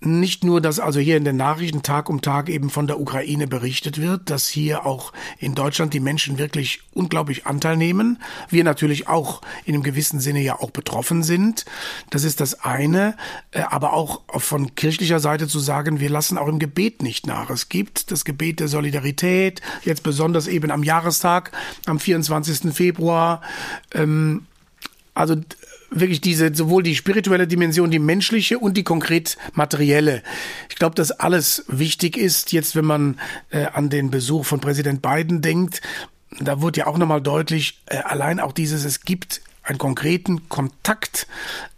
nicht 0.06 0.44
nur, 0.44 0.60
dass 0.60 0.80
also 0.80 1.00
hier 1.00 1.16
in 1.16 1.24
den 1.24 1.36
Nachrichten 1.36 1.82
Tag 1.82 2.08
um 2.08 2.20
Tag 2.20 2.48
eben 2.48 2.70
von 2.70 2.86
der 2.86 3.00
Ukraine 3.00 3.46
berichtet 3.46 4.00
wird, 4.00 4.30
dass 4.30 4.48
hier 4.48 4.86
auch 4.86 5.12
in 5.38 5.54
Deutschland 5.54 5.94
die 5.94 6.00
Menschen 6.00 6.38
wirklich 6.38 6.80
unglaublich 6.92 7.46
Anteil 7.46 7.76
nehmen. 7.76 8.18
Wir 8.48 8.64
natürlich 8.64 9.08
auch 9.08 9.42
in 9.64 9.74
einem 9.74 9.82
gewissen 9.82 10.20
Sinne 10.20 10.40
ja 10.40 10.58
auch 10.60 10.70
betroffen 10.70 11.22
sind. 11.22 11.64
Das 12.10 12.24
ist 12.24 12.40
das 12.40 12.62
eine. 12.62 13.16
Äh, 13.50 13.62
aber 13.62 13.92
auch 13.92 14.22
von 14.28 14.74
kirchlicher 14.74 15.20
Seite 15.20 15.48
zu 15.48 15.58
sagen, 15.58 16.00
wir 16.00 16.10
lassen 16.10 16.38
auch 16.38 16.48
im 16.48 16.58
Gebet 16.58 17.02
nicht 17.02 17.26
nach. 17.26 17.50
Es 17.50 17.68
gibt 17.68 18.10
das 18.10 18.24
Gebet 18.24 18.60
der 18.60 18.68
Solidarität, 18.68 19.60
jetzt 19.84 20.02
besonders 20.02 20.46
eben 20.46 20.70
am 20.70 20.82
Jahrestag, 20.82 21.52
am 21.86 21.98
24. 21.98 22.74
Februar. 22.74 23.42
Ähm, 23.92 24.46
also 25.14 25.36
wirklich 25.94 26.20
diese, 26.20 26.54
sowohl 26.54 26.82
die 26.82 26.96
spirituelle 26.96 27.46
Dimension, 27.46 27.90
die 27.90 27.98
menschliche 27.98 28.58
und 28.58 28.76
die 28.76 28.84
konkret 28.84 29.36
materielle. 29.52 30.22
Ich 30.68 30.76
glaube, 30.76 30.94
dass 30.94 31.12
alles 31.12 31.64
wichtig 31.68 32.16
ist, 32.16 32.52
jetzt 32.52 32.76
wenn 32.76 32.84
man 32.84 33.20
äh, 33.50 33.66
an 33.66 33.90
den 33.90 34.10
Besuch 34.10 34.44
von 34.44 34.60
Präsident 34.60 35.02
Biden 35.02 35.40
denkt. 35.40 35.80
Da 36.40 36.60
wurde 36.60 36.80
ja 36.80 36.86
auch 36.86 36.98
nochmal 36.98 37.22
deutlich, 37.22 37.82
äh, 37.86 37.98
allein 37.98 38.40
auch 38.40 38.52
dieses, 38.52 38.84
es 38.84 39.02
gibt 39.02 39.40
einen 39.62 39.78
konkreten 39.78 40.48
Kontakt 40.48 41.26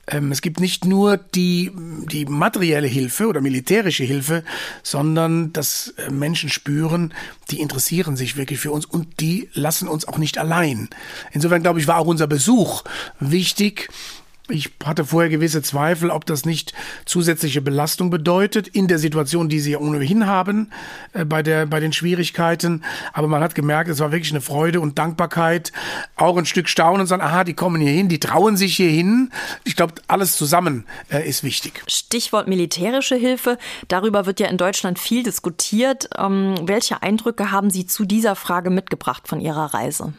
es 0.07 0.41
gibt 0.41 0.61
nicht 0.61 0.85
nur 0.85 1.17
die, 1.17 1.73
die 1.75 2.27
materielle 2.27 2.87
Hilfe 2.87 3.27
oder 3.27 3.41
militärische 3.41 4.05
Hilfe, 4.05 4.45
sondern 4.83 5.53
dass 5.53 5.95
äh, 5.97 6.11
Menschen 6.11 6.49
spüren, 6.49 7.13
die 7.51 7.61
interessieren 7.61 8.17
sich 8.17 8.37
wirklich 8.37 8.61
für 8.61 8.71
uns 8.71 8.87
und 8.87 9.21
die 9.21 9.49
lassen 9.53 9.89
uns 9.89 10.07
auch 10.07 10.19
nicht 10.19 10.39
allein. 10.39 10.89
Insofern 11.33 11.63
glaube 11.63 11.81
ich, 11.81 11.89
war 11.89 11.99
auch 11.99 12.07
unser 12.07 12.29
Besuch 12.29 12.85
wichtig, 13.19 13.89
ich 14.49 14.71
hatte 14.85 15.05
vorher 15.05 15.29
gewisse 15.29 15.63
Zweifel, 15.63 16.11
ob 16.11 16.25
das 16.25 16.45
nicht 16.45 16.73
zusätzliche 17.05 17.61
Belastung 17.61 18.11
bedeutet 18.11 18.69
in 18.69 18.87
der 18.87 18.99
Situation, 18.99 19.49
die 19.49 19.61
sie 19.61 19.73
ja 19.73 19.79
ohnehin 19.79 20.27
haben, 20.27 20.71
äh, 21.13 21.25
bei, 21.25 21.43
der, 21.43 21.67
bei 21.67 21.81
den 21.81 21.93
Schwierigkeiten. 21.93 22.85
Aber 23.13 23.27
man 23.29 23.43
hat 23.43 23.55
gemerkt, 23.55 23.91
es 23.91 23.99
war 23.99 24.13
wirklich 24.13 24.33
eine 24.33 24.41
Freude 24.41 24.81
und 24.81 24.99
Dankbarkeit, 24.99 25.73
auch 26.15 26.37
ein 26.37 26.47
Stück 26.47 26.69
Staunen 26.69 27.03
und 27.03 27.07
sagen, 27.07 27.23
aha, 27.23 27.45
die 27.45 27.55
kommen 27.55 27.81
hier 27.81 27.91
hin, 27.93 28.09
die 28.09 28.21
trauen 28.21 28.57
sich 28.57 28.77
hier 28.77 28.91
hin. 28.91 29.31
Ich 29.65 29.75
glaube, 29.75 29.95
alles 30.07 30.37
zusammen 30.37 30.85
äh, 31.11 31.29
ist 31.29 31.43
wichtig. 31.43 31.83
Stichwort 31.89 32.47
militärische 32.47 33.17
Hilfe. 33.17 33.59
Darüber 33.89 34.27
wird 34.27 34.41
ja 34.41 34.47
in 34.47 34.59
Deutschland 34.59 34.99
viel 34.99 35.23
diskutiert. 35.23 36.09
Ähm, 36.17 36.55
welche 36.63 37.03
Eindrücke 37.03 37.51
haben 37.51 37.71
Sie 37.71 37.87
zu 37.87 38.05
dieser 38.05 38.37
Frage 38.37 38.71
mitgebracht 38.71 39.27
von 39.27 39.41
Ihrer 39.41 39.75
Reise? 39.75 40.13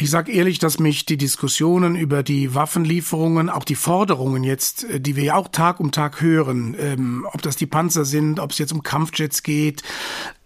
Ich 0.00 0.08
sage 0.08 0.32
ehrlich, 0.32 0.58
dass 0.58 0.78
mich 0.78 1.04
die 1.04 1.18
Diskussionen 1.18 1.94
über 1.94 2.22
die 2.22 2.54
Waffenlieferungen, 2.54 3.50
auch 3.50 3.64
die 3.64 3.74
Forderungen 3.74 4.44
jetzt, 4.44 4.84
äh, 4.84 4.98
die 4.98 5.14
wir 5.14 5.24
ja 5.24 5.34
auch 5.34 5.48
Tag 5.48 5.78
um 5.78 5.92
Tag 5.92 6.22
hören, 6.22 6.74
ähm, 6.80 7.26
ob 7.30 7.42
das 7.42 7.56
die 7.56 7.66
Panzer 7.66 8.06
sind, 8.06 8.40
ob 8.40 8.52
es 8.52 8.56
jetzt 8.56 8.72
um 8.72 8.82
Kampfjets 8.82 9.42
geht, 9.42 9.82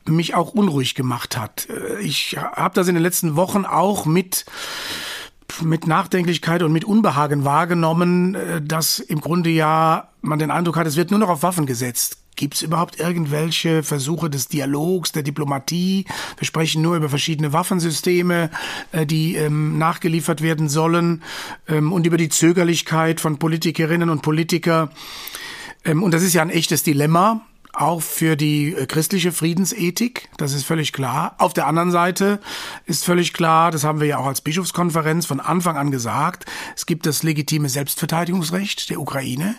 mich 0.07 0.35
auch 0.35 0.55
unruhig 0.55 0.97
gemacht 0.97 1.37
hat. 1.37 1.69
Äh, 1.71 2.01
ich 2.01 2.37
habe 2.37 2.75
das 2.75 2.89
in 2.89 2.95
den 2.95 3.03
letzten 3.05 3.37
Wochen 3.37 3.65
auch 3.65 4.07
mit 4.07 4.45
mit 5.63 5.87
Nachdenklichkeit 5.87 6.65
und 6.65 6.73
mit 6.73 6.85
Unbehagen 6.85 7.45
wahrgenommen, 7.45 8.35
äh, 8.35 8.61
dass 8.61 8.99
im 8.99 9.21
Grunde 9.21 9.51
ja 9.51 10.09
man 10.21 10.41
den 10.41 10.51
Eindruck 10.51 10.77
hat, 10.77 10.89
es 10.89 10.97
wird 10.97 11.13
nur 11.13 11.21
noch 11.21 11.29
auf 11.29 11.45
Waffen 11.45 11.67
gesetzt. 11.67 12.24
Gibt 12.37 12.55
es 12.55 12.63
überhaupt 12.63 12.99
irgendwelche 12.99 13.83
Versuche 13.83 14.29
des 14.29 14.49
Dialogs, 14.49 15.13
der 15.13 15.23
Diplomatie? 15.23 16.05
Wir 16.37 16.47
sprechen 16.47 16.83
nur 16.83 16.97
über 16.97 17.09
verschiedene 17.09 17.53
Waffensysteme, 17.53 18.51
äh, 18.93 19.07
die 19.07 19.37
ähm, 19.37 19.79
nachgeliefert 19.79 20.43
werden 20.43 20.69
sollen 20.69 21.23
ähm, 21.69 21.93
und 21.93 22.07
über 22.07 22.17
die 22.17 22.29
Zögerlichkeit 22.29 23.21
von 23.21 23.39
Politikerinnen 23.39 24.11
und 24.11 24.23
Politiker. 24.23 24.91
Ähm, 25.85 26.03
und 26.03 26.13
das 26.13 26.23
ist 26.23 26.35
ja 26.35 26.43
ein 26.43 26.51
echtes 26.51 26.83
Dilemma 26.83 27.47
auch 27.75 28.03
für 28.03 28.37
die 28.37 28.75
äh, 28.75 28.87
christliche 28.87 29.33
Friedensethik, 29.33 30.29
das 30.37 30.53
ist 30.53 30.65
völlig 30.65 30.93
klar. 30.93 31.35
Auf 31.39 31.53
der 31.53 31.67
anderen 31.67 31.91
Seite 31.91 32.41
ist 32.87 33.05
völlig 33.05 33.33
klar, 33.33 33.71
das 33.71 33.85
haben 33.85 34.01
wir 34.01 34.07
ja 34.07 34.19
auch 34.19 34.27
als 34.27 34.41
Bischofskonferenz 34.41 35.27
von 35.27 35.41
Anfang 35.41 35.77
an 35.77 35.91
gesagt, 35.91 36.47
es 36.77 36.87
gibt 36.87 37.07
das 37.07 37.23
legitime 37.23 37.69
Selbstverteidigungsrecht 37.69 38.91
der 38.91 39.01
Ukraine. 39.01 39.57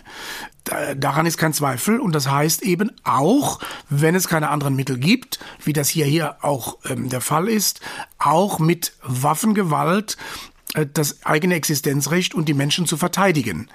Daran 0.96 1.26
ist 1.26 1.38
kein 1.38 1.52
Zweifel 1.52 2.00
und 2.00 2.12
das 2.12 2.28
heißt 2.28 2.62
eben 2.62 2.90
auch, 3.04 3.60
wenn 3.88 4.16
es 4.16 4.26
keine 4.26 4.48
anderen 4.48 4.74
Mittel 4.74 4.98
gibt, 4.98 5.38
wie 5.62 5.72
das 5.72 5.88
hier 5.88 6.06
hier 6.06 6.36
auch 6.42 6.78
ähm, 6.88 7.08
der 7.08 7.20
Fall 7.20 7.48
ist, 7.48 7.80
auch 8.18 8.58
mit 8.58 8.92
Waffengewalt 9.02 10.16
das 10.84 11.24
eigene 11.24 11.54
Existenzrecht 11.54 12.34
und 12.34 12.48
die 12.48 12.54
Menschen 12.54 12.86
zu 12.86 12.96
verteidigen. 12.96 13.68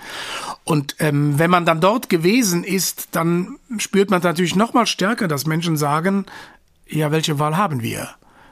Und 0.64 0.96
ähm, 1.00 1.40
wenn 1.40 1.50
man 1.50 1.66
dann 1.66 1.82
dort 1.82 2.10
gewesen 2.10 2.64
ist, 2.64 3.10
dann 3.12 3.58
spürt 3.78 4.12
man 4.12 4.22
natürlich 4.22 4.56
noch 4.56 4.74
mal 4.74 4.86
stärker, 4.86 5.28
dass 5.28 5.48
Menschen 5.48 5.78
sagen, 5.78 6.26
ja, 6.88 7.12
welche 7.12 7.40
Wahl 7.40 7.58
haben 7.58 7.82
wir? 7.82 8.10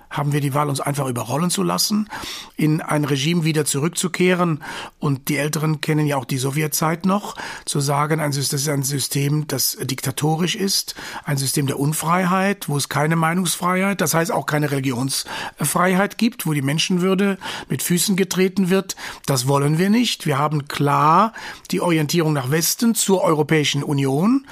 Haben 0.09 0.33
wir 0.33 0.41
die 0.41 0.53
Wahl, 0.53 0.69
uns 0.69 0.81
einfach 0.81 1.07
überrollen 1.07 1.51
zu 1.51 1.61
lassen, 1.61 2.09
in 2.55 2.81
ein 2.81 3.05
Regime 3.05 3.43
wieder 3.43 3.65
zurückzukehren. 3.65 4.63
Und 4.99 5.29
die 5.29 5.37
Älteren 5.37 5.81
kennen 5.81 6.07
ja 6.07 6.17
auch 6.17 6.25
die 6.25 6.37
Sowjetzeit 6.37 7.05
noch, 7.05 7.35
zu 7.65 7.79
sagen, 7.79 8.19
ein 8.19 8.31
das 8.31 8.53
ist 8.53 8.69
ein 8.69 8.83
System, 8.83 9.47
das 9.47 9.77
diktatorisch 9.81 10.55
ist, 10.55 10.95
ein 11.25 11.37
System 11.37 11.67
der 11.67 11.79
Unfreiheit, 11.79 12.69
wo 12.69 12.77
es 12.77 12.89
keine 12.89 13.15
Meinungsfreiheit, 13.15 14.01
das 14.01 14.13
heißt 14.13 14.31
auch 14.31 14.45
keine 14.45 14.71
Religionsfreiheit 14.71 16.17
gibt, 16.17 16.45
wo 16.45 16.53
die 16.53 16.61
Menschenwürde 16.61 17.37
mit 17.69 17.83
Füßen 17.83 18.15
getreten 18.15 18.69
wird. 18.69 18.95
Das 19.25 19.47
wollen 19.47 19.77
wir 19.77 19.89
nicht. 19.89 20.25
Wir 20.25 20.37
haben 20.37 20.67
klar 20.67 21.33
die 21.71 21.81
Orientierung 21.81 22.33
nach 22.33 22.49
Westen 22.49 22.95
zur 22.95 23.21
Europäischen 23.23 23.83
Union, 23.83 24.47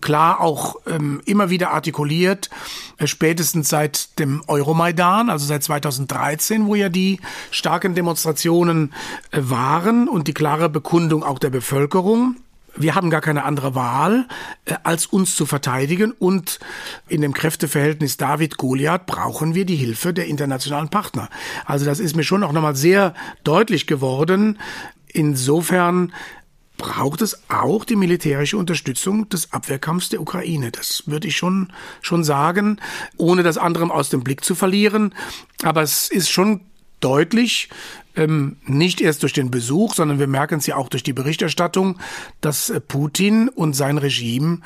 klar 0.00 0.40
auch 0.40 0.76
ähm, 0.86 1.20
immer 1.24 1.50
wieder 1.50 1.70
artikuliert, 1.72 2.48
äh, 2.98 3.06
spätestens 3.06 3.68
seit 3.68 4.18
dem 4.18 4.42
Euromaidan 4.46 5.01
Maidan, 5.02 5.30
also 5.30 5.46
seit 5.46 5.64
2013, 5.64 6.66
wo 6.66 6.74
ja 6.74 6.88
die 6.88 7.18
starken 7.50 7.94
Demonstrationen 7.94 8.92
äh, 9.32 9.38
waren 9.42 10.08
und 10.08 10.28
die 10.28 10.34
klare 10.34 10.68
Bekundung 10.68 11.24
auch 11.24 11.40
der 11.40 11.50
Bevölkerung. 11.50 12.36
Wir 12.76 12.94
haben 12.94 13.10
gar 13.10 13.20
keine 13.20 13.44
andere 13.44 13.74
Wahl, 13.74 14.26
äh, 14.64 14.74
als 14.84 15.06
uns 15.06 15.34
zu 15.34 15.44
verteidigen. 15.44 16.12
Und 16.12 16.60
in 17.08 17.20
dem 17.20 17.34
Kräfteverhältnis 17.34 18.16
David-Goliath 18.16 19.06
brauchen 19.06 19.56
wir 19.56 19.64
die 19.64 19.76
Hilfe 19.76 20.14
der 20.14 20.26
internationalen 20.26 20.88
Partner. 20.88 21.28
Also 21.64 21.84
das 21.84 21.98
ist 21.98 22.14
mir 22.14 22.24
schon 22.24 22.44
auch 22.44 22.52
nochmal 22.52 22.76
sehr 22.76 23.14
deutlich 23.42 23.88
geworden. 23.88 24.58
Insofern 25.08 26.12
braucht 26.82 27.22
es 27.22 27.48
auch 27.48 27.84
die 27.84 27.94
militärische 27.94 28.58
Unterstützung 28.58 29.28
des 29.28 29.52
Abwehrkampfs 29.52 30.08
der 30.08 30.20
Ukraine. 30.20 30.72
Das 30.72 31.04
würde 31.06 31.28
ich 31.28 31.36
schon, 31.36 31.72
schon 32.00 32.24
sagen, 32.24 32.80
ohne 33.16 33.44
das 33.44 33.56
andere 33.56 33.88
aus 33.92 34.08
dem 34.08 34.24
Blick 34.24 34.44
zu 34.44 34.56
verlieren. 34.56 35.14
Aber 35.62 35.82
es 35.82 36.10
ist 36.10 36.28
schon 36.28 36.62
deutlich, 36.98 37.68
ähm, 38.16 38.56
nicht 38.66 39.00
erst 39.00 39.22
durch 39.22 39.32
den 39.32 39.52
Besuch, 39.52 39.94
sondern 39.94 40.18
wir 40.18 40.26
merken 40.26 40.58
es 40.58 40.66
ja 40.66 40.74
auch 40.74 40.88
durch 40.88 41.04
die 41.04 41.12
Berichterstattung, 41.12 42.00
dass 42.40 42.68
äh, 42.68 42.80
Putin 42.80 43.48
und 43.48 43.74
sein 43.74 43.96
Regime 43.96 44.58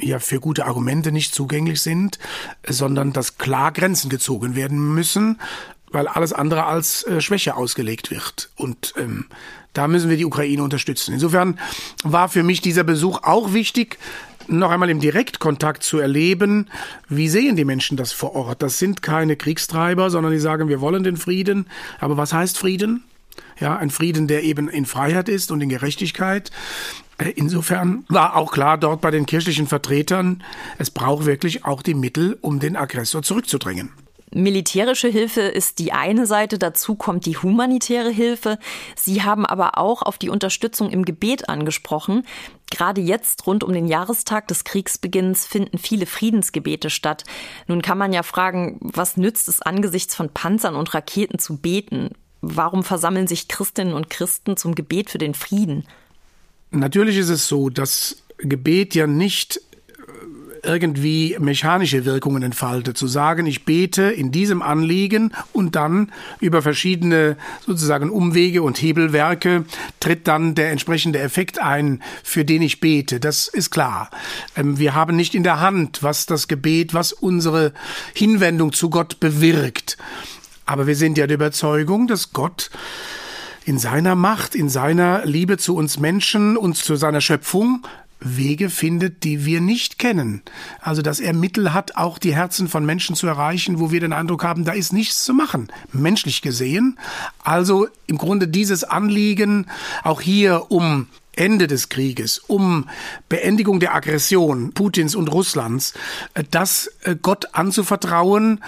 ja 0.00 0.20
für 0.20 0.38
gute 0.38 0.64
Argumente 0.64 1.10
nicht 1.10 1.34
zugänglich 1.34 1.82
sind, 1.82 2.20
sondern 2.68 3.12
dass 3.12 3.36
klar 3.36 3.72
Grenzen 3.72 4.10
gezogen 4.10 4.54
werden 4.54 4.94
müssen 4.94 5.38
weil 5.90 6.06
alles 6.08 6.32
andere 6.32 6.64
als 6.64 7.04
äh, 7.04 7.20
Schwäche 7.20 7.56
ausgelegt 7.56 8.10
wird. 8.10 8.50
Und 8.56 8.94
ähm, 8.96 9.26
da 9.72 9.88
müssen 9.88 10.10
wir 10.10 10.16
die 10.16 10.24
Ukraine 10.24 10.62
unterstützen. 10.62 11.14
Insofern 11.14 11.58
war 12.02 12.28
für 12.28 12.42
mich 12.42 12.60
dieser 12.60 12.84
Besuch 12.84 13.20
auch 13.22 13.52
wichtig, 13.52 13.98
noch 14.48 14.70
einmal 14.70 14.90
im 14.90 15.00
Direktkontakt 15.00 15.82
zu 15.82 15.98
erleben, 15.98 16.68
wie 17.08 17.28
sehen 17.28 17.56
die 17.56 17.66
Menschen 17.66 17.96
das 17.96 18.12
vor 18.12 18.34
Ort. 18.34 18.62
Das 18.62 18.78
sind 18.78 19.02
keine 19.02 19.36
Kriegstreiber, 19.36 20.10
sondern 20.10 20.32
die 20.32 20.38
sagen, 20.38 20.68
wir 20.68 20.80
wollen 20.80 21.04
den 21.04 21.16
Frieden. 21.16 21.66
Aber 22.00 22.16
was 22.16 22.32
heißt 22.32 22.58
Frieden? 22.58 23.04
Ja, 23.60 23.76
ein 23.76 23.90
Frieden, 23.90 24.26
der 24.26 24.44
eben 24.44 24.68
in 24.68 24.86
Freiheit 24.86 25.28
ist 25.28 25.50
und 25.50 25.60
in 25.60 25.68
Gerechtigkeit. 25.68 26.50
Äh, 27.18 27.30
insofern 27.30 28.04
war 28.08 28.36
auch 28.36 28.52
klar 28.52 28.78
dort 28.78 29.00
bei 29.00 29.10
den 29.10 29.26
kirchlichen 29.26 29.66
Vertretern, 29.66 30.42
es 30.78 30.90
braucht 30.90 31.26
wirklich 31.26 31.64
auch 31.64 31.82
die 31.82 31.94
Mittel, 31.94 32.38
um 32.40 32.60
den 32.60 32.76
Aggressor 32.76 33.22
zurückzudrängen. 33.22 33.90
Militärische 34.32 35.08
Hilfe 35.08 35.40
ist 35.40 35.78
die 35.78 35.92
eine 35.92 36.26
Seite, 36.26 36.58
dazu 36.58 36.94
kommt 36.94 37.24
die 37.24 37.36
humanitäre 37.36 38.10
Hilfe. 38.10 38.58
Sie 38.94 39.22
haben 39.22 39.46
aber 39.46 39.78
auch 39.78 40.02
auf 40.02 40.18
die 40.18 40.28
Unterstützung 40.28 40.90
im 40.90 41.04
Gebet 41.04 41.48
angesprochen. 41.48 42.26
Gerade 42.70 43.00
jetzt, 43.00 43.46
rund 43.46 43.64
um 43.64 43.72
den 43.72 43.86
Jahrestag 43.86 44.46
des 44.48 44.64
Kriegsbeginns, 44.64 45.46
finden 45.46 45.78
viele 45.78 46.04
Friedensgebete 46.06 46.90
statt. 46.90 47.24
Nun 47.66 47.80
kann 47.80 47.96
man 47.96 48.12
ja 48.12 48.22
fragen, 48.22 48.78
was 48.80 49.16
nützt 49.16 49.48
es 49.48 49.62
angesichts 49.62 50.14
von 50.14 50.28
Panzern 50.28 50.76
und 50.76 50.92
Raketen 50.92 51.38
zu 51.38 51.56
beten? 51.56 52.10
Warum 52.40 52.84
versammeln 52.84 53.26
sich 53.26 53.48
Christinnen 53.48 53.94
und 53.94 54.10
Christen 54.10 54.56
zum 54.56 54.74
Gebet 54.74 55.10
für 55.10 55.18
den 55.18 55.34
Frieden? 55.34 55.86
Natürlich 56.70 57.16
ist 57.16 57.30
es 57.30 57.48
so, 57.48 57.70
dass 57.70 58.22
Gebet 58.36 58.94
ja 58.94 59.06
nicht 59.06 59.60
irgendwie 60.62 61.36
mechanische 61.38 62.04
Wirkungen 62.04 62.42
entfaltet. 62.42 62.96
Zu 62.96 63.06
sagen, 63.06 63.46
ich 63.46 63.64
bete 63.64 64.04
in 64.04 64.30
diesem 64.30 64.62
Anliegen 64.62 65.32
und 65.52 65.76
dann 65.76 66.12
über 66.40 66.62
verschiedene 66.62 67.36
sozusagen 67.66 68.10
Umwege 68.10 68.62
und 68.62 68.80
Hebelwerke 68.80 69.64
tritt 70.00 70.28
dann 70.28 70.54
der 70.54 70.70
entsprechende 70.70 71.18
Effekt 71.18 71.60
ein, 71.60 72.02
für 72.22 72.44
den 72.44 72.62
ich 72.62 72.80
bete. 72.80 73.20
Das 73.20 73.48
ist 73.48 73.70
klar. 73.70 74.10
Ähm, 74.56 74.78
wir 74.78 74.94
haben 74.94 75.16
nicht 75.16 75.34
in 75.34 75.42
der 75.42 75.60
Hand, 75.60 76.02
was 76.02 76.26
das 76.26 76.48
Gebet, 76.48 76.94
was 76.94 77.12
unsere 77.12 77.72
Hinwendung 78.14 78.72
zu 78.72 78.90
Gott 78.90 79.20
bewirkt. 79.20 79.96
Aber 80.66 80.86
wir 80.86 80.96
sind 80.96 81.16
ja 81.16 81.26
der 81.26 81.36
Überzeugung, 81.36 82.06
dass 82.06 82.32
Gott 82.32 82.70
in 83.64 83.78
seiner 83.78 84.14
Macht, 84.14 84.54
in 84.54 84.68
seiner 84.68 85.26
Liebe 85.26 85.58
zu 85.58 85.76
uns 85.76 85.98
Menschen 85.98 86.56
und 86.56 86.76
zu 86.76 86.96
seiner 86.96 87.20
Schöpfung 87.20 87.86
Wege 88.20 88.70
findet, 88.70 89.24
die 89.24 89.44
wir 89.44 89.60
nicht 89.60 89.98
kennen. 89.98 90.42
Also, 90.80 91.02
dass 91.02 91.20
er 91.20 91.32
Mittel 91.32 91.72
hat, 91.72 91.96
auch 91.96 92.18
die 92.18 92.34
Herzen 92.34 92.68
von 92.68 92.84
Menschen 92.84 93.14
zu 93.16 93.26
erreichen, 93.26 93.78
wo 93.78 93.90
wir 93.90 94.00
den 94.00 94.12
Eindruck 94.12 94.44
haben, 94.44 94.64
da 94.64 94.72
ist 94.72 94.92
nichts 94.92 95.24
zu 95.24 95.34
machen, 95.34 95.68
menschlich 95.92 96.42
gesehen. 96.42 96.98
Also 97.42 97.88
im 98.06 98.18
Grunde 98.18 98.48
dieses 98.48 98.84
Anliegen 98.84 99.66
auch 100.02 100.20
hier 100.20 100.70
um 100.70 101.06
Ende 101.38 101.68
des 101.68 101.88
Krieges, 101.88 102.38
um 102.38 102.88
Beendigung 103.28 103.78
der 103.78 103.94
Aggression 103.94 104.72
Putins 104.72 105.14
und 105.14 105.28
Russlands, 105.28 105.94
äh, 106.34 106.42
das 106.50 106.90
äh, 107.02 107.14
Gott 107.14 107.54
anzuvertrauen 107.54 108.62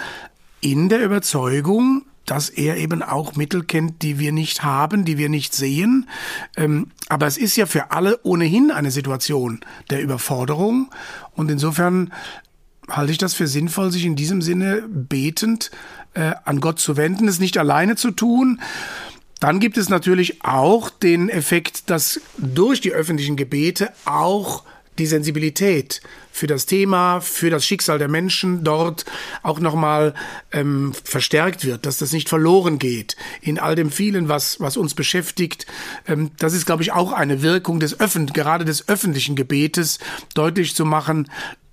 in 0.61 0.87
der 0.87 1.03
Überzeugung, 1.03 2.03
dass 2.25 2.49
er 2.49 2.77
eben 2.77 3.01
auch 3.01 3.35
Mittel 3.35 3.63
kennt, 3.63 4.01
die 4.03 4.19
wir 4.19 4.31
nicht 4.31 4.63
haben, 4.63 5.05
die 5.05 5.17
wir 5.17 5.29
nicht 5.29 5.53
sehen. 5.53 6.07
Ähm, 6.55 6.87
aber 7.09 7.27
es 7.27 7.37
ist 7.37 7.55
ja 7.55 7.65
für 7.65 7.91
alle 7.91 8.19
ohnehin 8.23 8.71
eine 8.71 8.91
Situation 8.91 9.61
der 9.89 10.01
Überforderung. 10.01 10.91
Und 11.35 11.49
insofern 11.51 12.13
halte 12.87 13.11
ich 13.11 13.17
das 13.17 13.33
für 13.33 13.47
sinnvoll, 13.47 13.91
sich 13.91 14.05
in 14.05 14.15
diesem 14.15 14.41
Sinne 14.41 14.83
betend 14.87 15.71
äh, 16.13 16.33
an 16.45 16.59
Gott 16.59 16.79
zu 16.79 16.97
wenden, 16.97 17.27
es 17.27 17.39
nicht 17.39 17.57
alleine 17.57 17.95
zu 17.95 18.11
tun. 18.11 18.61
Dann 19.39 19.59
gibt 19.59 19.77
es 19.77 19.89
natürlich 19.89 20.43
auch 20.43 20.89
den 20.91 21.27
Effekt, 21.27 21.89
dass 21.89 22.21
durch 22.37 22.79
die 22.81 22.91
öffentlichen 22.91 23.35
Gebete 23.35 23.91
auch 24.05 24.63
die 24.97 25.05
Sensibilität 25.05 26.01
für 26.31 26.47
das 26.47 26.65
Thema, 26.65 27.21
für 27.21 27.49
das 27.49 27.65
Schicksal 27.65 27.97
der 27.97 28.07
Menschen 28.07 28.63
dort 28.63 29.05
auch 29.43 29.59
nochmal 29.59 30.13
ähm, 30.51 30.93
verstärkt 31.03 31.65
wird, 31.65 31.85
dass 31.85 31.97
das 31.97 32.11
nicht 32.11 32.29
verloren 32.29 32.79
geht 32.79 33.15
in 33.41 33.59
all 33.59 33.75
dem 33.75 33.91
vielen, 33.91 34.29
was, 34.29 34.59
was 34.59 34.77
uns 34.77 34.93
beschäftigt. 34.93 35.65
Ähm, 36.07 36.31
das 36.37 36.53
ist, 36.53 36.65
glaube 36.65 36.83
ich, 36.83 36.91
auch 36.91 37.11
eine 37.11 37.41
Wirkung 37.41 37.79
des 37.79 37.99
Öffent 37.99 38.33
gerade 38.33 38.65
des 38.65 38.87
öffentlichen 38.87 39.35
Gebetes, 39.35 39.99
deutlich 40.33 40.75
zu 40.75 40.85
machen, 40.85 41.29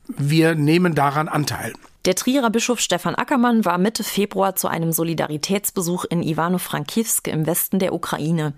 wir 0.07 0.55
nehmen 0.55 0.95
daran 0.95 1.29
Anteil. 1.29 1.73
Der 2.05 2.15
Trierer 2.15 2.49
Bischof 2.49 2.79
Stefan 2.79 3.17
Ackermann 3.17 3.65
war 3.65 3.77
Mitte 3.77 4.05
Februar 4.05 4.55
zu 4.55 4.69
einem 4.69 4.93
Solidaritätsbesuch 4.93 6.05
in 6.05 6.23
Ivano-Frankivsk 6.23 7.27
im 7.27 7.45
Westen 7.45 7.81
der 7.81 7.93
Ukraine. 7.93 8.55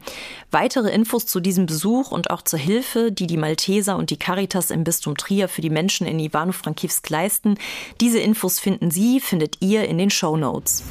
Weitere 0.50 0.90
Infos 0.90 1.24
zu 1.24 1.40
diesem 1.40 1.64
Besuch 1.64 2.12
und 2.12 2.30
auch 2.30 2.42
zur 2.42 2.58
Hilfe, 2.58 3.10
die 3.10 3.26
die 3.26 3.38
Malteser 3.38 3.96
und 3.96 4.10
die 4.10 4.18
Caritas 4.18 4.70
im 4.70 4.84
Bistum 4.84 5.16
Trier 5.16 5.48
für 5.48 5.62
die 5.62 5.70
Menschen 5.70 6.06
in 6.06 6.20
Ivano-Frankivsk 6.20 7.08
leisten, 7.08 7.56
diese 8.00 8.18
Infos 8.18 8.60
finden 8.60 8.90
Sie, 8.90 9.20
findet 9.20 9.56
ihr 9.60 9.88
in 9.88 9.96
den 9.96 10.10
Show 10.10 10.36
Notes. 10.36 10.84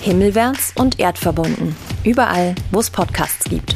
Himmelwärts 0.00 0.72
und 0.76 0.98
erdverbunden. 0.98 1.76
Überall, 2.02 2.54
wo 2.70 2.80
es 2.80 2.88
Podcasts 2.88 3.44
gibt. 3.44 3.74